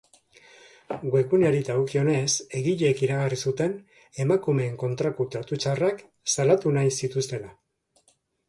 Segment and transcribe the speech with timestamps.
[1.15, 3.77] Webguneari dagokionez, egileek iragarri zuten
[4.25, 6.03] emakumeen kontrako tratu txarrak
[6.37, 7.55] salatu nahi zituztela.